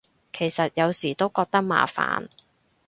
[0.33, 2.27] 其實有時都覺得麻煩